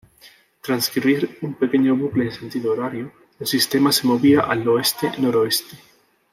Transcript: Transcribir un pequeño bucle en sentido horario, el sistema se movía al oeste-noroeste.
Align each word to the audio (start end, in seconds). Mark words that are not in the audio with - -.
Transcribir 0.63 1.37
un 1.43 1.53
pequeño 1.53 1.95
bucle 1.95 2.23
en 2.25 2.31
sentido 2.31 2.71
horario, 2.71 3.11
el 3.39 3.45
sistema 3.45 3.91
se 3.91 4.07
movía 4.07 4.41
al 4.41 4.67
oeste-noroeste. 4.67 5.77